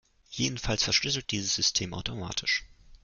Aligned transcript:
Jedenfalls 0.31 0.83
verschlüsselt 0.83 1.29
dieses 1.29 1.53
System 1.53 1.93
automatisch. 1.93 2.65